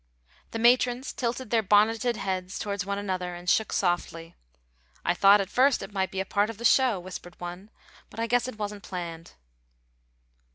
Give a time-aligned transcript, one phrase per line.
[0.49, 4.35] The matrons tilted their bonneted heads towards one another and shook softly.
[5.05, 7.69] "I thought at first it might be a part of the show," whispered one,
[8.09, 9.33] "but I guess it wasn't planned."